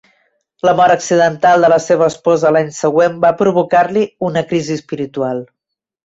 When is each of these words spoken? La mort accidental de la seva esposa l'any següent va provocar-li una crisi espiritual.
La 0.67 0.71
mort 0.77 0.91
accidental 0.93 1.65
de 1.65 1.67
la 1.73 1.77
seva 1.87 2.07
esposa 2.11 2.51
l'any 2.55 2.71
següent 2.77 3.19
va 3.25 3.31
provocar-li 3.41 4.05
una 4.31 4.43
crisi 4.53 4.79
espiritual. 4.81 5.43